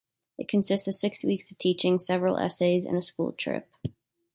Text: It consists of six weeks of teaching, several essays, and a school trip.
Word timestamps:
It 0.39 0.47
consists 0.47 0.87
of 0.87 0.95
six 0.95 1.23
weeks 1.23 1.51
of 1.51 1.59
teaching, 1.59 1.99
several 1.99 2.39
essays, 2.39 2.85
and 2.85 2.97
a 2.97 3.03
school 3.03 3.33
trip. 3.33 3.69